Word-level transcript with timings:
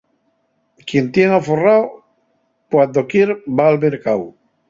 Quien 0.87 1.11
tien 1.11 1.29
aforrao, 1.35 1.83
cuando 2.71 3.05
quier 3.11 3.31
va 3.59 3.65
al 3.69 3.79
mercáu. 3.87 4.23